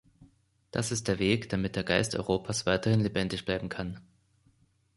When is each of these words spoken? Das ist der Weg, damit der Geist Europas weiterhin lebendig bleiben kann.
Das 0.71 0.91
ist 0.91 1.07
der 1.07 1.19
Weg, 1.19 1.49
damit 1.49 1.75
der 1.75 1.83
Geist 1.83 2.15
Europas 2.15 2.65
weiterhin 2.65 3.01
lebendig 3.01 3.45
bleiben 3.45 3.69
kann. 3.69 4.01